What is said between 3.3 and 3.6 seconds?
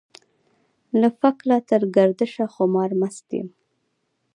يم.